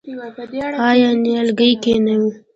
[0.89, 2.29] آیا نیالګی کینوو؟